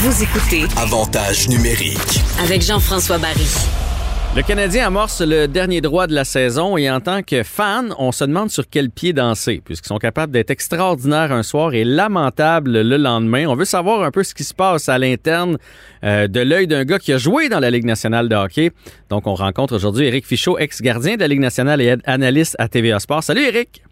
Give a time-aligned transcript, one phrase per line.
[0.00, 2.20] Vous écoutez Avantage numérique.
[2.40, 3.48] avec Jean-François Barry.
[4.36, 8.12] Le Canadien amorce le dernier droit de la saison et en tant que fan, on
[8.12, 12.80] se demande sur quel pied danser, puisqu'ils sont capables d'être extraordinaires un soir et lamentables
[12.80, 13.46] le lendemain.
[13.48, 15.58] On veut savoir un peu ce qui se passe à l'interne
[16.04, 18.70] euh, de l'œil d'un gars qui a joué dans la Ligue nationale de hockey.
[19.10, 23.00] Donc, on rencontre aujourd'hui Éric Fichaud, ex-gardien de la Ligue nationale et analyste à TVA
[23.00, 23.24] Sport.
[23.24, 23.82] Salut Éric!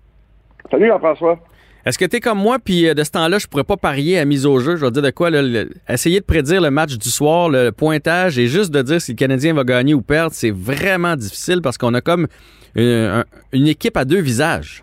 [0.70, 1.40] Salut Jean-François.
[1.86, 4.24] Est-ce que t'es comme moi, puis euh, de ce temps-là, je pourrais pas parier à
[4.24, 4.74] mise au jeu?
[4.76, 7.48] Je vais te dire de quoi, là, le- essayer de prédire le match du soir,
[7.48, 11.14] le pointage, et juste de dire si le Canadien va gagner ou perdre, c'est vraiment
[11.14, 12.26] difficile parce qu'on a comme
[12.74, 14.82] une, un- une équipe à deux visages.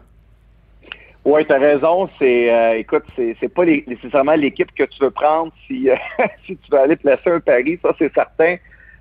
[1.26, 2.10] Oui, tu as raison.
[2.20, 5.96] C'est euh, écoute, c'est, c'est pas les- nécessairement l'équipe que tu veux prendre si, euh,
[6.46, 8.56] si tu veux aller placer un pari, ça c'est certain.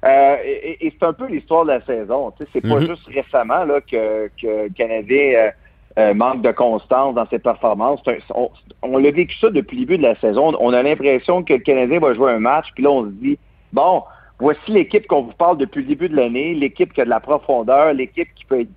[0.05, 2.33] Euh, et, c'est un peu l'histoire de la saison.
[2.33, 2.89] Tu sais, c'est pas Mhm.
[2.89, 5.51] juste récemment là, que, que le Canadien
[5.99, 8.01] euh, manque de constance dans ses performances.
[8.35, 8.51] On,
[8.83, 10.55] on l'a vécu ça depuis le début de la saison.
[10.59, 13.39] On a l'impression que le Canadien va jouer un match, puis là on se dit
[13.73, 14.03] bon,
[14.39, 17.21] voici l'équipe qu'on vous parle depuis le début de l'année, l'équipe qui a de la
[17.21, 18.71] profondeur, l'équipe qui peut être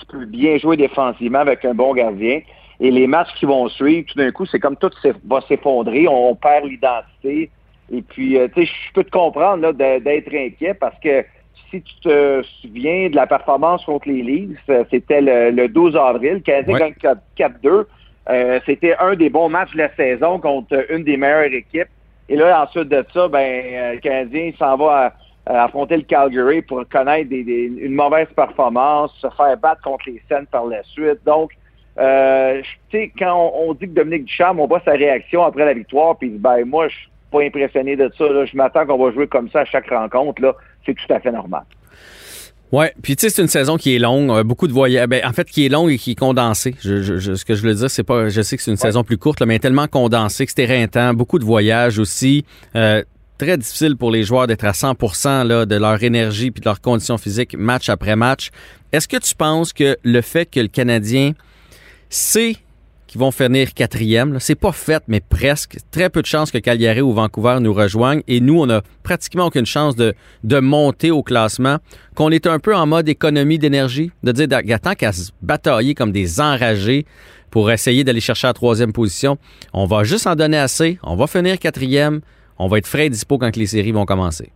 [0.00, 2.40] qui peut bien jouer défensivement avec un bon gardien.
[2.80, 4.90] Et les matchs qui vont suivre, tout d'un coup, c'est comme tout
[5.26, 7.50] va s'effondrer, on, perd l'identité.
[7.92, 11.24] Et puis, euh, tu sais, je peux te comprendre d'être inquiet parce que
[11.70, 15.96] si tu te souviens de la performance contre les Leafs, euh, c'était le, le 12
[15.96, 16.80] avril, Canadien Ouais.
[16.80, 17.20] gagne 4
[17.62, 17.84] 4-2.
[18.28, 21.88] Euh, c'était un des bons matchs de la saison contre une des meilleures équipes.
[22.28, 25.12] Et là, ensuite de ça, ben, euh, le Canadien s'en va
[25.46, 29.82] à, à affronter le Calgary pour connaître des- des- une mauvaise performance, se faire battre
[29.82, 31.18] contre les Sens par la suite.
[31.26, 31.50] Donc,
[31.98, 35.64] euh, tu sais, quand on, on dit que Dominique Ducharme, on voit sa réaction après
[35.64, 38.28] la victoire, puis ben, moi, je suis pas impressionné de ça.
[38.28, 38.44] là.
[38.44, 40.40] Je m'attends qu'on va jouer comme ça à chaque rencontre.
[40.42, 40.54] Là.
[40.86, 41.62] C'est tout à fait normal.
[42.72, 45.08] Ouais, puis tu sais, c'est une saison qui est longue, euh, beaucoup de voyages.
[45.08, 46.76] Ben, en fait, qui est longue et qui est condensée.
[46.80, 48.28] Je, je- je- ce que je veux dire, c'est pas.
[48.28, 51.12] Je sais que c'est une saison plus courte, là, mais tellement condensée que c'est éreintant.
[51.12, 52.44] Beaucoup de voyages aussi.
[52.76, 53.02] Euh,
[53.38, 56.80] très difficile pour les joueurs d'être à 100 là, de leur énergie puis de leurs
[56.80, 58.50] conditions physiques match après match.
[58.92, 61.32] Est-ce que tu penses que le fait que le Canadien
[62.08, 62.56] sait
[63.10, 65.78] qu'ils vont finir quatrième, c'est pas fait, mais presque.
[65.90, 68.22] Très peu de chances que Calgary ou Vancouver nous rejoignent.
[68.28, 70.14] Et nous, on a pratiquement aucune chance de,
[70.60, 71.78] monter au classement.
[72.14, 76.12] Qu'on est un peu en mode économie d'énergie, de dire, tant qu'à se batailler comme
[76.12, 77.04] des enragés
[77.50, 79.38] pour essayer d'aller chercher la troisième position,
[79.72, 82.20] on va juste en donner assez, on va finir quatrième,
[82.60, 84.52] on va être frais et dispo quand les séries vont commencer.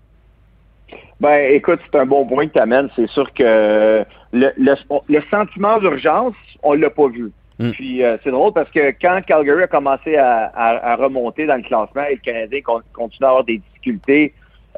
[1.19, 2.89] Ben, écoute, c'est un bon point que tu amènes.
[2.95, 7.33] C'est sûr que le, sentiment d'urgence, on l'a pas vu.
[7.59, 7.71] Mm.
[7.71, 11.57] Puis euh, c'est drôle parce que quand Calgary a commencé à, à- à remonter dans
[11.57, 14.33] le classement et le Canadien con- continue à avoir des difficultés,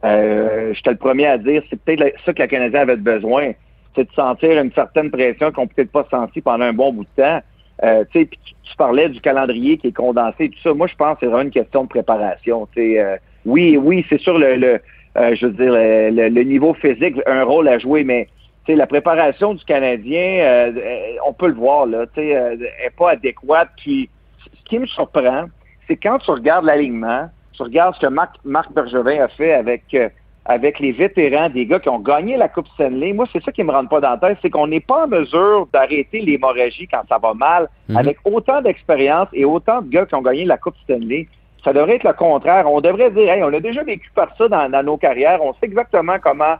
[0.05, 3.53] euh, j'étais le premier à dire c'est peut-être ça que le Canadien avait besoin,
[3.95, 7.23] c'est de sentir une certaine pression qu'on peut-être pas senti pendant un bon bout de
[7.23, 7.41] temps.
[7.83, 10.75] Euh, tu tu, parlais du calendrier qui est condensé et tout ça.
[10.75, 12.69] Moi, je pense que c'est vraiment une question de préparation.
[12.77, 13.17] Euh,
[13.47, 14.81] oui, oui, c'est sûr le, le
[15.17, 18.29] euh, je veux dire le, le- le niveau physique a un rôle à jouer, mais
[18.75, 23.11] la préparation du Canadien, euh, euh, on peut le voir là, tu euh, est pas
[23.11, 23.69] adéquate.
[23.77, 24.09] Puis,
[24.45, 25.45] ce qui me surprend,
[25.87, 29.83] c'est quand tu regardes l'alignement, tu regardes ce que Marc, Marc Bergevin a fait avec
[29.95, 30.09] euh,
[30.49, 33.13] avec les vétérans, des gars qui ont gagné la Coupe Stanley.
[33.13, 35.09] Moi, c'est ça qui me rentre pas dans la tête, c'est qu'on n'est pas en
[35.09, 37.97] mesure d'arrêter l'hémorragie quand ça va mal, Mhm.
[37.97, 41.27] avec autant d'expérience et autant de gars qui ont gagné la Coupe Stanley.
[41.65, 42.71] Ça devrait être le contraire.
[42.71, 45.43] On devrait dire, hey, on a déjà vécu par ça dans, dans nos carrières.
[45.43, 46.55] On sait exactement comment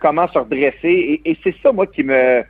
[0.00, 1.20] comment se redresser.
[1.24, 2.42] Et, c'est ça, moi, qui me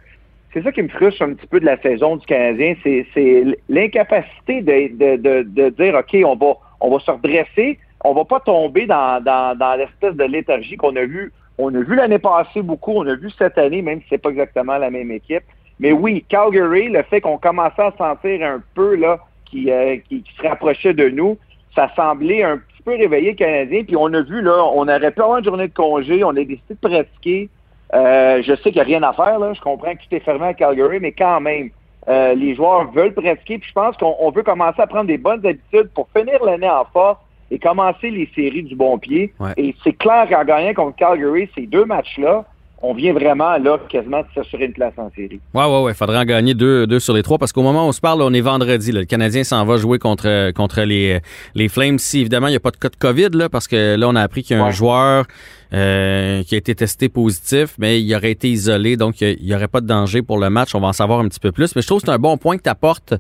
[0.53, 4.63] c'est ça qui me frustre un petit peu de la saison du Canadien, c'est l'incapacité
[4.63, 8.87] de, de, de, dire OK, on va on va se redresser, on va pas tomber
[8.87, 11.33] dans, dans, l'espèce de léthargie qu'on a vu.
[11.59, 14.31] On a vu l'année passée beaucoup, on a vu cette année, même si c'est pas
[14.31, 15.43] exactement la même équipe.
[15.81, 20.23] Mais oui, Calgary, le fait qu'on commençait à sentir un peu là qui, euh, qui,
[20.37, 21.39] se rapprochait de nous,
[21.75, 23.83] ça semblait un peu réveiller le Canadien.
[23.85, 26.35] Puis on a vu là, on aurait pu avoir une journée de congé, on a
[26.35, 27.51] décidé de pratiquer.
[27.95, 29.53] Euh, je sais qu'il n'y a rien à faire, là.
[29.53, 31.71] Je comprends que tout est fermé à Calgary, mais quand même,
[32.09, 33.59] euh, les joueurs veulent pratiquer.
[33.59, 36.71] Puis je pense qu'on on veut commencer à prendre des bonnes habitudes pour finir l'année
[36.71, 37.19] en force
[37.51, 39.33] et commencer les séries du bon pied.
[39.39, 39.53] Ouais.
[39.57, 42.45] Et c'est clair qu'en gagnant contre Calgary, ces deux matchs-là,
[42.83, 45.41] on vient vraiment là quasiment de s'assurer une place en série.
[45.55, 45.95] Ouais, ouais, ouais.
[45.95, 48.21] Faudrait en gagner deux, deux sur les trois parce qu'au moment où on se parle,
[48.23, 48.93] on est vendredi.
[48.93, 49.01] là.
[49.01, 51.21] Le Canadien s'en va jouer contre, contre les,
[51.55, 51.99] les Flames.
[51.99, 54.15] Si évidemment il n'y a pas de cas de COVID, là, parce que là, on
[54.15, 55.25] a appris qu'il y a un joueur
[55.73, 59.69] euh, qui a été testé positif, mais il aurait été isolé, donc il n'y aurait
[59.69, 60.75] pas de danger pour le match.
[60.75, 61.75] On va en savoir un petit peu plus.
[61.75, 63.15] Mais je trouve que c'est un bon point que tu apportes.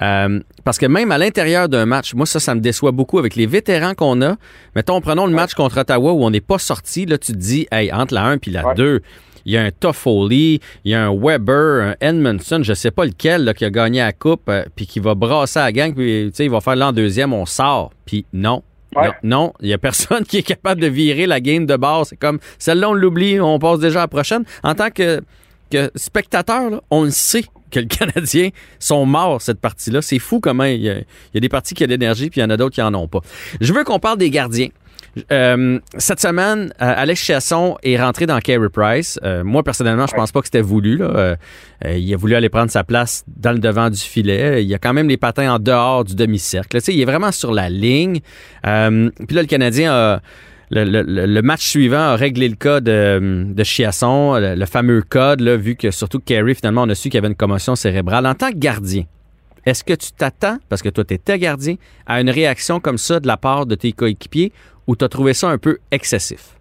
[0.00, 3.34] Euh, parce que même à l'intérieur d'un match, moi, ça, ça me déçoit beaucoup avec
[3.36, 4.36] les vétérans qu'on a.
[4.76, 7.04] Mettons, prenons le match contre Ottawa où on n'est pas sorti.
[7.06, 8.74] Là, tu te dis, hey, entre la 1 puis la Ouais.
[8.74, 9.00] 2,
[9.46, 13.06] il y a un Toffoli, il y a un Weber, un Edmondson, je sais pas
[13.06, 16.26] lequel, là, qui a gagné la coupe, euh, puis qui va brasser la gang, puis
[16.30, 17.90] tu sais, il va faire l'an deuxième, on sort.
[18.04, 18.62] Puis non,
[19.22, 22.08] Non, il n'y a personne qui est capable de virer la game de base.
[22.10, 24.44] C'est comme celle-là, on l'oublie, on passe déjà à la prochaine.
[24.62, 25.20] En tant que,
[25.70, 30.02] que spectateur, on le sait que le Canadien sont morts cette partie-là.
[30.02, 31.00] C'est fou comment il y, a,
[31.34, 33.08] des parties qui ont de l'énergie, puis il y en a d'autres qui n'en ont
[33.08, 33.20] pas.
[33.60, 34.68] Je veux qu'on parle des gardiens.
[35.32, 39.18] Euh, cette semaine, euh, Alex Chasson est rentré dans Carey Price.
[39.24, 41.00] Euh, moi, personnellement, je pense pas que c'était voulu.
[41.84, 44.62] il a voulu aller prendre sa place dans le devant du filet.
[44.62, 46.78] Il y a quand même les patins en dehors du demi-cercle.
[46.88, 48.20] il est vraiment sur la ligne.
[48.62, 48.70] puis
[49.36, 50.20] là, le Canadien a
[50.70, 55.76] le, match suivant a réglé le cas de, de Chiasson, le, fameux code, là, vu
[55.76, 58.26] que surtout Kerry, finalement, on a su qu'il y avait une commotion cérébrale.
[58.26, 59.04] En tant que gardien,
[59.66, 61.74] est-ce que tu t'attends, parce que toi, tu étais gardien,
[62.06, 64.52] à une réaction comme ça de la part de tes coéquipiers
[64.86, 66.54] ou tu as trouvé ça un peu excessif?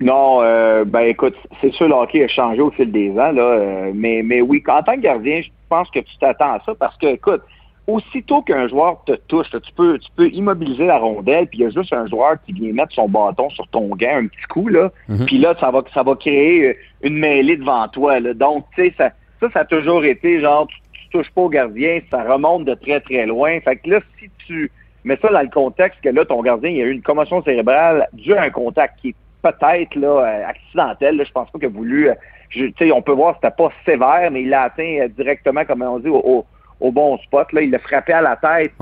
[0.00, 3.42] Non, euh, ben écoute, c'est sûr, le hockey a changé au fil des ans, là,
[3.42, 6.74] euh, mais, mais oui, en tant que gardien, je pense que tu t'attends à ça
[6.74, 7.42] parce que, écoute,
[7.86, 11.66] aussitôt qu'un joueur te touche, tu peux, tu peux immobiliser la rondelle, puis il y
[11.66, 14.68] a juste un joueur qui vient mettre son bâton sur ton gain, un petit coup,
[14.68, 15.26] là, mhm.
[15.26, 18.20] puis là, ça va, ça va créer euh, une mêlée devant toi.
[18.20, 18.32] Là.
[18.32, 19.10] Donc, tu sais, ça,
[19.40, 20.78] ça, ça a toujours été genre, tu,
[21.10, 23.60] touches pas au gardien, ça remonte de très, très loin.
[23.60, 24.68] Fait que là, si tu
[25.04, 27.40] mets ça dans le contexte que là, ton gardien, il y a eu une commotion
[27.44, 31.58] cérébrale due à un contact qui est peut-être là, euh, accidentel, là, je pense pas
[31.60, 32.08] qu'il a voulu...
[32.08, 32.14] Euh,
[32.50, 35.82] tu sais, on peut voir que c'était pas sévère, mais il l'a atteint directement, comme
[35.82, 36.44] on dit, au au
[36.80, 37.52] bon spot.
[37.52, 37.62] Là.
[37.62, 38.72] Il l'a frappé à la tête.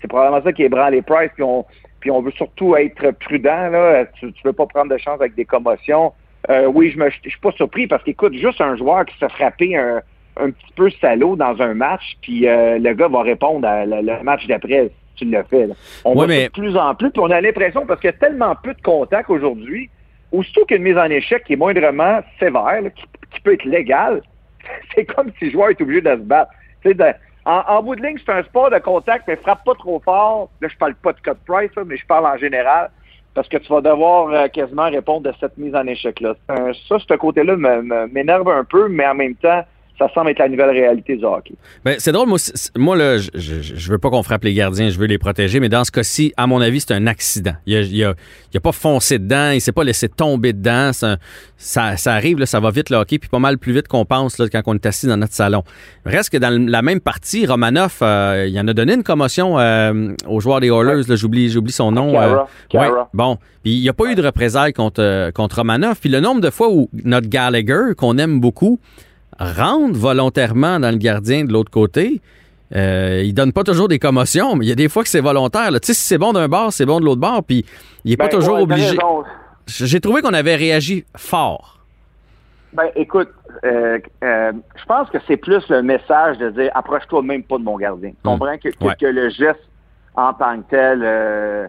[0.00, 1.30] C'est probablement ça qui ébranle les Price.
[1.34, 1.64] Puis on,
[2.00, 3.68] puis on veut surtout être prudent.
[3.68, 4.04] Là.
[4.18, 6.12] Tu ne veux pas prendre de chance avec des commotions.
[6.50, 9.76] Euh, oui, je ne suis pas surpris parce qu'écoute, juste un joueur qui s'est frappé
[9.76, 10.02] un,
[10.36, 14.22] un, petit peu salaud dans un match, puis euh, le gars va répondre à le,
[14.22, 15.68] match d'après tu le fais.
[16.04, 18.54] On voit de plus en plus, puis on a l'impression, parce qu'il y a tellement
[18.56, 19.88] peu de contacts aujourd'hui,
[20.32, 22.82] aussitôt qu'une mise en échec qui est moindrement sévère,
[23.32, 24.22] qui, peut être légale,
[24.94, 26.50] c'est comme si le joueur est obligé de se battre.
[27.46, 30.48] En, bout de ligne, c'est un sport de contact, mais frappe pas trop fort.
[30.60, 32.90] Là, je parle pas de cut price, mais je parle en général.
[33.34, 36.34] Parce que tu vas devoir euh, quasiment répondre de cette mise en échec-là.
[36.48, 37.56] ça, ce côté-là
[38.06, 39.64] m'énerve un peu, mais en même temps,
[39.98, 41.54] ça semble être la nouvelle réalité du hockey.
[41.84, 42.38] Ben, c'est drôle, moi,
[42.76, 45.68] moi là, je, je, veux pas qu'on frappe les gardiens, je veux les protéger, mais
[45.68, 47.54] dans ce cas-ci, à mon avis, c'est un accident.
[47.66, 48.14] Il a, il, a,
[48.52, 50.90] il a, pas foncé dedans, il s'est pas laissé tomber dedans.
[50.92, 51.16] ça,
[51.56, 54.38] ça arrive, là, ça va vite le hockey, puis pas mal plus vite qu'on pense
[54.38, 55.62] là, quand on est assis dans notre salon.
[56.04, 60.12] Reste que dans la même partie, Romanoff, euh, il en a donné une commotion euh,
[60.26, 62.12] aux joueurs des Oilers, j'oublie, j'oublie son nom.
[62.14, 66.00] Cara, euh, bon, puis il n'y a pas eu de représailles contre, contre Romanoff.
[66.00, 68.80] Puis le nombre de fois où notre Gallagher, qu'on aime beaucoup,
[69.38, 72.20] rentre volontairement dans le gardien de l'autre côté.
[72.74, 75.20] Euh, il donne pas toujours des commotions, mais il y a des fois que c'est
[75.20, 75.70] volontaire.
[75.72, 77.64] Tu sais, si c'est bon d'un bord, c'est bon de l'autre bord, puis
[78.04, 78.96] il est pas ben, toujours obligé.
[79.66, 81.74] J'ai trouvé qu'on avait réagi fort.
[82.72, 83.30] Ben, écoute,
[83.64, 87.62] euh, euh, je pense que c'est plus le message de dire approche-toi même pas de
[87.62, 88.10] mon gardien.
[88.10, 88.94] Tu comprends hmm.
[89.00, 89.60] que, le geste
[90.16, 91.68] en tant que tel, euh,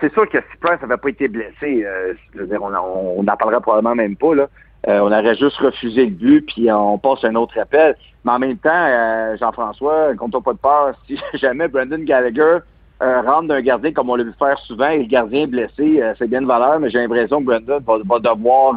[0.00, 1.86] c'est sûr que si Price n'avait pas été blessé,
[2.34, 4.48] je veux dire, on n'en parlerait probablement même pas, là.
[4.88, 7.96] Euh, on aurait juste refusé le but, puis on passe un autre appel.
[8.24, 12.58] Mais en même temps, euh, Jean-François, compte pas de peur, si jamais Brendan Gallagher
[13.02, 16.02] euh, rentre d'un gardien comme on l'a vu faire souvent et le gardien est blessé,
[16.18, 18.76] c'est bien de valeur, mais j'ai l'impression que Brendan va, devoir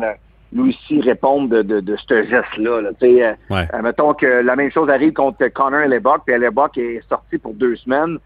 [0.54, 2.82] lui aussi répondre de, de, de ce geste-là.
[2.82, 3.82] Là.
[3.82, 7.76] mettons que la même chose arrive contre Connor Hellebuck, puis Hellebuck est sorti pour deux
[7.78, 8.18] semaines,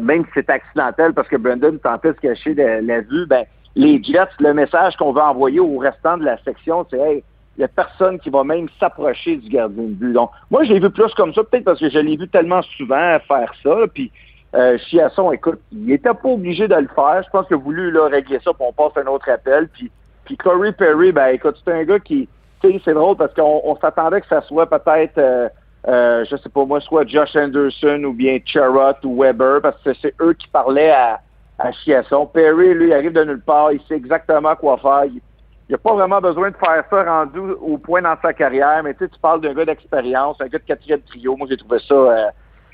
[0.00, 3.44] même si c'est accidentel parce que Brendan tentait de se cacher de la vue, ben
[3.76, 7.24] les Jets, le message qu'on veut envoyer au restant de la section, c'est hey,
[7.56, 10.12] il n'y a personne qui va même s'approcher du gardien de but.
[10.12, 12.62] Donc, moi, je l'ai vu plus comme ça, peut-être parce que je l'ai vu tellement
[12.62, 13.76] souvent faire ça.
[13.92, 14.10] Puis,
[14.54, 17.22] euh, Chiasson, écoute, il n'était pas obligé de le faire.
[17.24, 19.68] Je pense qu'il a voulu là, régler ça, pour on passe un autre appel.
[19.68, 19.90] Puis,
[20.24, 22.28] puis Corey Perry, ben écoute, c'est un gars qui,
[22.62, 25.48] tu sais, c'est drôle parce qu'on s'attendait que ça soit peut-être, euh,
[25.88, 29.92] euh, je sais pas moi, soit Josh Anderson ou bien Charrot ou Weber, parce que
[30.00, 31.20] c'est eux qui parlaient à
[31.60, 32.26] à Chiasson.
[32.26, 35.04] Perry, lui, arrive de nulle part, il sait exactement quoi faire.
[35.04, 35.20] Il
[35.72, 39.04] n'a pas vraiment besoin de faire ça rendu au point dans sa carrière, mais tu
[39.04, 41.36] sais, tu parles d'un gars d'expérience, un gars de quatrième trio.
[41.36, 42.26] Moi, j'ai trouvé ça, euh,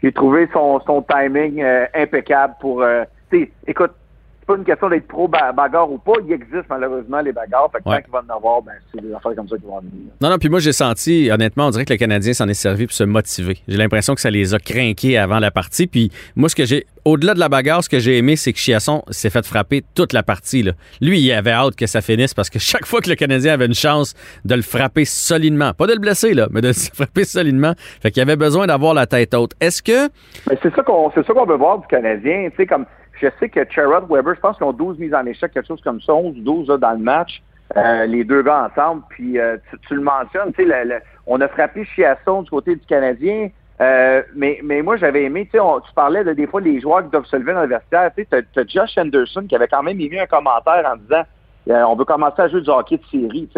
[0.02, 3.04] j'ai trouvé son, son timing euh, impeccable pour, euh,
[3.66, 3.92] écoute,
[4.46, 6.12] c'est pas une question d'être pro bagarre ou pas.
[6.24, 7.68] Il existe malheureusement les bagarres.
[7.72, 9.80] Fait que tant qu'il va en avoir, ben, c'est des affaires comme ça qui vont
[9.80, 10.12] venir.
[10.20, 12.86] Non, non, puis moi j'ai senti, honnêtement, on dirait que le Canadien s'en est servi
[12.86, 13.58] pour se motiver.
[13.66, 15.88] J'ai l'impression que ça les a craqués avant la partie.
[15.88, 16.86] Puis moi, ce que j'ai.
[17.04, 20.12] Au-delà de la bagarre, ce que j'ai aimé, c'est que Chiasson s'est fait frapper toute
[20.12, 20.64] la partie.
[20.64, 20.72] Là.
[21.00, 23.66] Lui, il avait hâte que ça finisse parce que chaque fois que le Canadien avait
[23.66, 27.24] une chance de le frapper solidement, pas de le blesser, là, mais de le frapper
[27.24, 29.52] solidement, fait qu'il avait besoin d'avoir la tête haute.
[29.60, 30.08] Est-ce que.
[30.62, 32.48] c'est ça qu'on c'est ça qu'on veut voir du Canadien.
[32.50, 32.86] Tu sais, comme
[33.20, 35.80] je sais que Sherrod Weber, je pense qu'ils ont 12 mises en échec, quelque chose
[35.82, 37.42] comme ça, 11 ou 12 dans le match,
[37.76, 39.02] euh, les deux gars ensemble.
[39.10, 39.56] Puis euh,
[39.88, 43.48] tu, le mentionnes, tu sais, on a frappé Chiasson du côté du Canadien.
[43.80, 47.10] Euh, mais, moi, j'avais aimé, tu sais, tu parlais de des fois les joueurs qui
[47.10, 48.10] doivent se lever dans le vestiaire.
[48.16, 51.24] Tu as, Josh Anderson qui avait quand même émis un commentaire en disant
[51.68, 53.48] on veut commencer à jouer du hockey de série.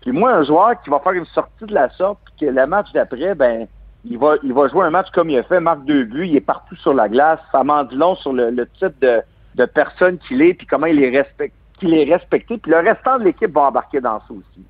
[0.00, 2.66] Puis moi, un joueur qui va faire une sortie de la sorte, puis que le
[2.66, 3.66] match d'après, ben,
[4.08, 6.36] il va, il va jouer un match comme il a fait, marque deux buts, il
[6.36, 7.40] est partout sur la glace.
[7.52, 11.12] Ça m'en dit long sur le, type de, personne qu'il est, puis comment il est,
[11.12, 12.58] est respecté.
[12.58, 14.64] Puis le restant de l'équipe va embarquer dans ça aussi.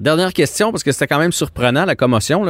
[0.00, 2.42] Dernière question, parce que c'était quand même surprenant, la commotion.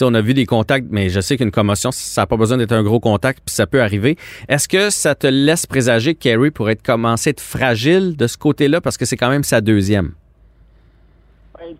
[0.00, 2.72] On a vu des contacts, mais je sais qu'une commotion, ça n'a pas besoin d'être
[2.72, 4.16] un gros contact, puis ça peut arriver.
[4.48, 8.26] Est-ce que ça te laisse présager que Kerry pourrait être, commencer à être fragile de
[8.26, 10.12] ce côté-là, parce que c'est quand même sa deuxième?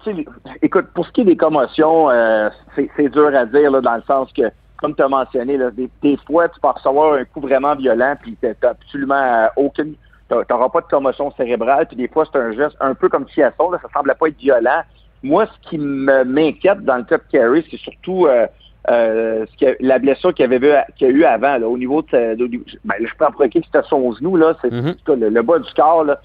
[0.05, 0.25] Ben,
[0.62, 4.02] écoute, pour ce qui est des commotions, euh, c'est dur à dire, là, dans le
[4.02, 7.75] sens que, comme tu as mentionné, là, des, fois, tu peux recevoir un coup vraiment
[7.75, 9.95] violent, puis tu absolument euh, aucune...
[10.28, 13.28] Tu n'auras pas de commotion cérébrale, puis des fois, c'est un geste un peu comme
[13.28, 14.83] Chiasson, là, ça semble pas être violent,
[15.23, 18.47] moi, ce qui m'inquiète dans le cas de Carey, c'est surtout euh,
[18.90, 19.47] euh,
[19.81, 22.47] la blessure qu'il avait a eu avant, au niveau de, de,
[22.85, 25.28] ben, je prends pour que c'était son genou, là, c'est mm-hmm.
[25.28, 26.21] le, bas du corps, là.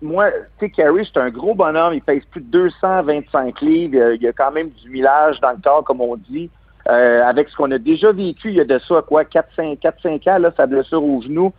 [0.00, 4.22] Moi, tu sais, Carey, c'est un gros bonhomme, il pèse plus de 225 livres, il
[4.22, 6.50] y a quand même du millage dans le corps, comme on dit.
[6.88, 10.38] Euh, avec ce qu'on a déjà vécu, il y a de ça, quoi, 4-5 ans,
[10.38, 11.52] là, sa blessure au genou.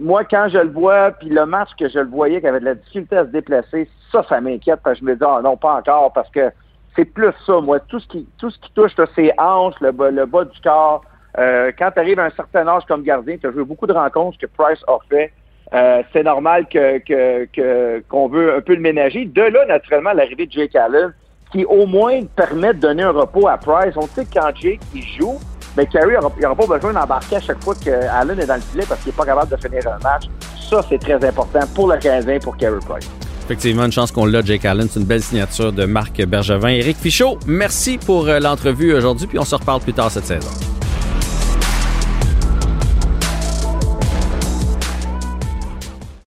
[0.00, 2.64] moi, quand je le vois, puis le match que je le voyais, qui avait de
[2.64, 5.56] la difficulté à se déplacer, ça, ça m'inquiète, parce que je me dis, oh, non,
[5.56, 6.50] pas encore, parce que
[6.96, 7.78] c'est plus ça, moi.
[7.78, 11.04] Tout ce qui, tout ce qui touche, c'est hanches, le bas, le bas du corps.
[11.38, 13.92] Euh, quand tu arrives à un certain âge comme gardien, tu as joué beaucoup de
[13.92, 15.32] rencontres que Price a fait.
[15.74, 19.26] Euh, c'est normal que, que, qu'on veut un peu le ménager.
[19.26, 21.12] De là, naturellement, l'arrivée de Jake Allen,
[21.52, 23.94] qui au moins permet de donner un repos à Price.
[23.96, 25.38] On sait que quand Jake il joue,
[25.76, 28.84] mais Carey n'aura pas besoin d'embarquer à chaque fois que Allen est dans le filet
[28.88, 30.24] parce qu'il n'est pas capable de finir un match.
[30.68, 33.10] Ça, c'est très important pour le Canadien, pour Carey Price.
[33.44, 34.88] Effectivement, une chance qu'on l'a, Jake Allen.
[34.90, 36.68] C'est une belle signature de Marc Bergevin.
[36.68, 40.77] Éric Fichaud, merci pour euh, l'entrevue aujourd'hui, puis on se reparle plus tard cette saison.